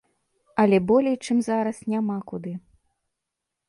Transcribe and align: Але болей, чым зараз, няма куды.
Але 0.63 0.77
болей, 0.93 1.15
чым 1.27 1.37
зараз, 1.51 1.77
няма 1.95 2.19
куды. 2.33 2.53